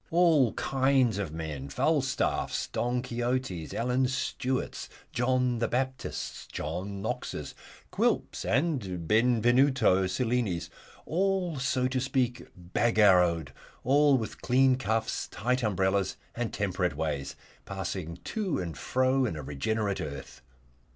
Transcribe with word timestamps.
All 0.09 0.53
kinds 0.53 1.19
of 1.19 1.31
men 1.31 1.69
Falstaffs, 1.69 2.65
Don 2.71 3.03
Quixotes, 3.03 3.71
Alan 3.71 4.07
Stewarts, 4.07 4.89
John 5.13 5.59
the 5.59 5.67
Baptists, 5.67 6.47
John 6.51 7.03
Knoxes, 7.03 7.53
Quilps, 7.91 8.43
and 8.43 9.07
Benvenuto 9.07 10.07
Cellinis 10.07 10.71
all, 11.05 11.59
so 11.59 11.87
to 11.87 12.01
speak, 12.01 12.47
Bagarrowed, 12.57 13.49
all 13.83 14.17
with 14.17 14.41
clean 14.41 14.75
cuffs, 14.75 15.27
tight 15.27 15.61
umbrellas, 15.61 16.17
and 16.33 16.51
temperate 16.51 16.95
ways, 16.97 17.35
passing 17.65 18.17
to 18.23 18.57
and 18.57 18.75
fro 18.75 19.25
in 19.27 19.35
a 19.35 19.43
regenerate 19.43 20.01
earth. 20.01 20.41